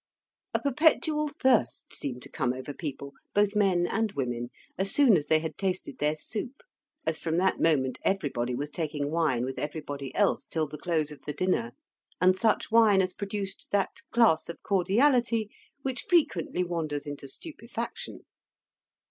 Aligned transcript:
A 0.55 0.59
perpetual 0.59 1.27
thirst 1.27 1.93
seemed 1.93 2.23
to 2.23 2.29
come 2.31 2.53
over 2.53 2.73
people, 2.73 3.13
both 3.35 3.55
men 3.55 3.85
and 3.85 4.11
women, 4.13 4.49
as 4.75 4.89
soon 4.91 5.15
as 5.15 5.27
they 5.27 5.37
had 5.41 5.59
tasted 5.59 5.99
their 5.99 6.15
soup; 6.15 6.61
as 7.05 7.19
from 7.19 7.37
that 7.37 7.59
moment 7.59 7.99
everybody 8.03 8.55
was 8.55 8.71
taking 8.71 9.11
wine 9.11 9.45
with 9.45 9.59
everybody 9.59 10.11
else 10.15 10.47
till 10.47 10.65
the 10.65 10.79
close 10.79 11.11
of 11.11 11.21
the 11.25 11.33
dinner; 11.33 11.73
and 12.19 12.35
such 12.35 12.71
wine 12.71 12.99
as 12.99 13.13
produced 13.13 13.69
that 13.69 14.01
class 14.11 14.49
of 14.49 14.63
cordiality 14.63 15.51
which 15.83 16.05
frequently 16.09 16.63
wanders 16.63 17.05
into 17.05 17.27
stupefaction. 17.27 18.21